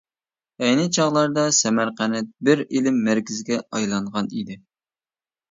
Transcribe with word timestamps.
ئەينى 0.67 0.85
چاغلاردا 0.95 1.43
سەمەرقەنت 1.57 2.31
بىر 2.49 2.65
ئىلىم 2.65 2.99
مەركىزىگە 3.09 3.61
ئايلانغان 3.79 4.33
ئىدى. 4.41 4.61